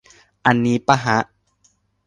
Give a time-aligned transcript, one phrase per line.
[0.45, 1.17] อันนี้ปะฮะ